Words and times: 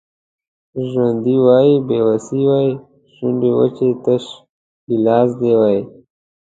ژوند 0.87 1.25
وای 1.45 1.69
بې 1.87 1.99
وسي 2.07 2.41
وای 2.49 2.69
شونډې 3.13 3.51
وچې 3.57 3.89
تش 4.03 4.25
ګیلاس 4.87 5.29
دي 5.39 5.51
وای 5.59 5.79